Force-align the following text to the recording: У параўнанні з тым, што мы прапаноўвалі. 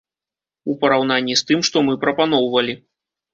У 0.71 0.75
параўнанні 0.81 1.35
з 1.41 1.51
тым, 1.51 1.59
што 1.69 1.85
мы 1.91 1.99
прапаноўвалі. 2.07 2.73